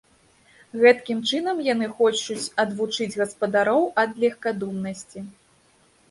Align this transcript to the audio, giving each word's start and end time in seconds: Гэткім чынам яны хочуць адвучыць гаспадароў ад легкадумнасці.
Гэткім 0.83 1.17
чынам 1.31 1.57
яны 1.73 1.89
хочуць 1.99 2.45
адвучыць 2.63 3.09
гаспадароў 3.21 3.83
ад 4.05 4.11
легкадумнасці. 4.23 5.19